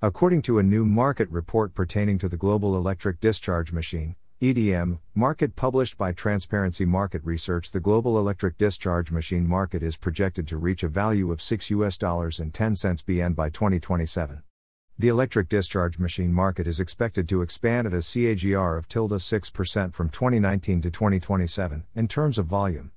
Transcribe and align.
According 0.00 0.42
to 0.42 0.60
a 0.60 0.62
new 0.62 0.86
market 0.86 1.28
report 1.28 1.74
pertaining 1.74 2.18
to 2.18 2.28
the 2.28 2.36
global 2.36 2.76
electric 2.76 3.18
discharge 3.18 3.72
machine, 3.72 4.14
EDM, 4.40 5.00
market 5.16 5.56
published 5.56 5.98
by 5.98 6.12
Transparency 6.12 6.84
Market 6.84 7.20
Research, 7.24 7.72
the 7.72 7.80
global 7.80 8.16
electric 8.16 8.56
discharge 8.58 9.10
machine 9.10 9.44
market 9.44 9.82
is 9.82 9.96
projected 9.96 10.46
to 10.46 10.56
reach 10.56 10.84
a 10.84 10.88
value 10.88 11.32
of 11.32 11.42
6 11.42 11.70
US 11.70 11.98
dollars 11.98 12.38
and 12.38 12.54
10 12.54 12.76
cents 12.76 13.02
BN 13.02 13.34
by 13.34 13.50
2027. 13.50 14.44
The 15.00 15.08
electric 15.08 15.48
discharge 15.48 15.98
machine 15.98 16.32
market 16.32 16.68
is 16.68 16.78
expected 16.78 17.28
to 17.30 17.42
expand 17.42 17.88
at 17.88 17.92
a 17.92 17.96
CAGR 17.96 18.78
of 18.78 18.86
tilde 18.86 19.10
6% 19.10 19.94
from 19.94 20.10
2019 20.10 20.80
to 20.80 20.92
2027 20.92 21.82
in 21.96 22.06
terms 22.06 22.38
of 22.38 22.46
volume. 22.46 22.92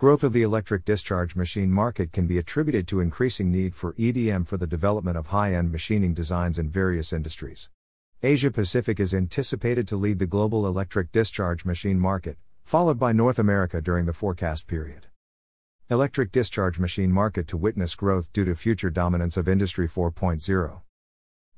Growth 0.00 0.24
of 0.24 0.32
the 0.32 0.40
electric 0.40 0.86
discharge 0.86 1.36
machine 1.36 1.70
market 1.70 2.10
can 2.10 2.26
be 2.26 2.38
attributed 2.38 2.88
to 2.88 3.00
increasing 3.00 3.52
need 3.52 3.74
for 3.74 3.92
EDM 3.98 4.48
for 4.48 4.56
the 4.56 4.66
development 4.66 5.18
of 5.18 5.26
high-end 5.26 5.70
machining 5.70 6.14
designs 6.14 6.58
in 6.58 6.70
various 6.70 7.12
industries. 7.12 7.68
Asia 8.22 8.50
Pacific 8.50 8.98
is 8.98 9.12
anticipated 9.12 9.86
to 9.86 9.98
lead 9.98 10.18
the 10.18 10.26
global 10.26 10.66
electric 10.66 11.12
discharge 11.12 11.66
machine 11.66 12.00
market, 12.00 12.38
followed 12.64 12.98
by 12.98 13.12
North 13.12 13.38
America 13.38 13.82
during 13.82 14.06
the 14.06 14.14
forecast 14.14 14.66
period. 14.66 15.08
Electric 15.90 16.32
discharge 16.32 16.78
machine 16.78 17.12
market 17.12 17.46
to 17.46 17.58
witness 17.58 17.94
growth 17.94 18.32
due 18.32 18.46
to 18.46 18.54
future 18.54 18.88
dominance 18.88 19.36
of 19.36 19.50
Industry 19.50 19.86
4.0. 19.86 20.80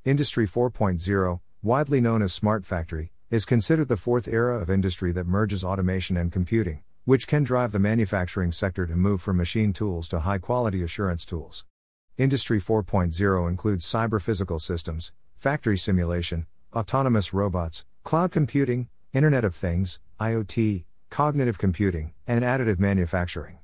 Industry 0.03 0.45
4.0, 0.45 1.39
widely 1.61 2.01
known 2.01 2.21
as 2.21 2.33
Smart 2.33 2.65
Factory, 2.65 3.13
is 3.29 3.45
considered 3.45 3.87
the 3.87 3.95
fourth 3.95 4.27
era 4.27 4.59
of 4.59 4.69
industry 4.69 5.13
that 5.13 5.27
merges 5.27 5.63
automation 5.63 6.17
and 6.17 6.29
computing, 6.29 6.83
which 7.05 7.27
can 7.27 7.43
drive 7.43 7.71
the 7.71 7.79
manufacturing 7.79 8.51
sector 8.51 8.85
to 8.87 8.95
move 8.95 9.21
from 9.21 9.37
machine 9.37 9.73
tools 9.73 10.07
to 10.07 10.21
high 10.21 10.37
quality 10.37 10.81
assurance 10.81 11.25
tools. 11.25 11.65
Industry 12.17 12.61
4.0 12.61 13.49
includes 13.49 13.85
cyber 13.85 14.21
physical 14.21 14.59
systems, 14.59 15.11
factory 15.35 15.77
simulation, 15.77 16.45
autonomous 16.73 17.33
robots, 17.33 17.85
cloud 18.03 18.31
computing, 18.31 18.87
Internet 19.11 19.43
of 19.43 19.53
Things, 19.53 19.99
IoT, 20.19 20.85
cognitive 21.09 21.57
computing, 21.57 22.13
and 22.25 22.43
additive 22.43 22.79
manufacturing. 22.79 23.59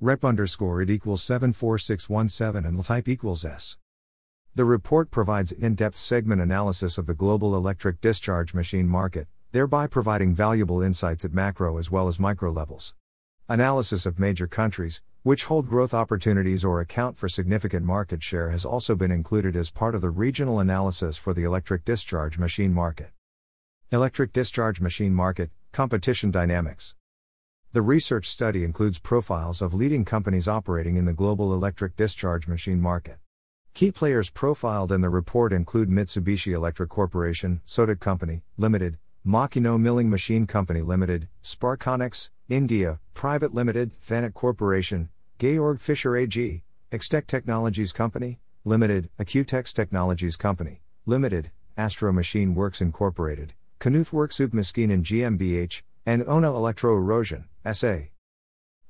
rep 0.00 0.24
underscore 0.24 0.80
it 0.80 0.88
equals 0.88 1.22
74617 1.22 2.64
and 2.64 2.82
type 2.82 3.08
equals 3.08 3.44
s. 3.44 3.76
The 4.56 4.64
report 4.64 5.12
provides 5.12 5.52
in-depth 5.52 5.96
segment 5.96 6.42
analysis 6.42 6.98
of 6.98 7.06
the 7.06 7.14
global 7.14 7.54
electric 7.54 8.00
discharge 8.00 8.52
machine 8.52 8.88
market, 8.88 9.28
thereby 9.52 9.86
providing 9.86 10.34
valuable 10.34 10.82
insights 10.82 11.24
at 11.24 11.32
macro 11.32 11.78
as 11.78 11.88
well 11.88 12.08
as 12.08 12.18
micro 12.18 12.50
levels. 12.50 12.96
Analysis 13.48 14.06
of 14.06 14.18
major 14.18 14.48
countries, 14.48 15.02
which 15.22 15.44
hold 15.44 15.68
growth 15.68 15.94
opportunities 15.94 16.64
or 16.64 16.80
account 16.80 17.16
for 17.16 17.28
significant 17.28 17.86
market 17.86 18.24
share, 18.24 18.50
has 18.50 18.64
also 18.64 18.96
been 18.96 19.12
included 19.12 19.54
as 19.54 19.70
part 19.70 19.94
of 19.94 20.00
the 20.00 20.10
regional 20.10 20.58
analysis 20.58 21.16
for 21.16 21.32
the 21.32 21.44
electric 21.44 21.84
discharge 21.84 22.36
machine 22.36 22.74
market. 22.74 23.10
Electric 23.92 24.32
discharge 24.32 24.80
machine 24.80 25.14
market, 25.14 25.52
competition 25.70 26.32
dynamics. 26.32 26.96
The 27.72 27.82
research 27.82 28.28
study 28.28 28.64
includes 28.64 28.98
profiles 28.98 29.62
of 29.62 29.74
leading 29.74 30.04
companies 30.04 30.48
operating 30.48 30.96
in 30.96 31.04
the 31.04 31.12
global 31.12 31.54
electric 31.54 31.94
discharge 31.96 32.48
machine 32.48 32.80
market. 32.80 33.18
Key 33.72 33.92
players 33.92 34.30
profiled 34.30 34.92
in 34.92 35.00
the 35.00 35.08
report 35.08 35.52
include 35.52 35.88
Mitsubishi 35.88 36.52
Electric 36.52 36.90
Corporation, 36.90 37.60
Sodick 37.64 38.00
Company, 38.00 38.42
Limited, 38.58 38.98
Makino 39.26 39.80
Milling 39.80 40.10
Machine 40.10 40.46
Company 40.46 40.82
Limited, 40.82 41.28
Sparkonix, 41.42 42.30
India, 42.48 42.98
Private 43.14 43.54
Limited, 43.54 43.92
Fanuc 44.06 44.34
Corporation, 44.34 45.08
Georg 45.38 45.80
Fischer 45.80 46.16
AG, 46.16 46.62
Extec 46.92 47.26
Technologies 47.26 47.92
Company, 47.92 48.40
Limited, 48.64 49.08
Accutex 49.18 49.72
Technologies 49.72 50.36
Company, 50.36 50.82
Limited, 51.06 51.50
Astro 51.76 52.12
Machine 52.12 52.54
Works 52.54 52.80
Incorporated, 52.80 53.54
Knuthwerk 53.78 54.50
Maskinen 54.50 55.02
GmbH, 55.02 55.82
and 56.04 56.22
Ona 56.24 56.54
Electro 56.54 56.96
Erosion, 56.96 57.46
SA. 57.72 58.00